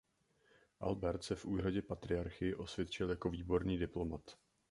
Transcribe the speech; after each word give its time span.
Albert 0.79 1.21
se 1.23 1.35
v 1.35 1.45
úřadě 1.45 1.81
patriarchy 1.81 2.55
osvědčil 2.55 3.09
jako 3.09 3.29
výborný 3.29 3.77
diplomat. 3.77 4.35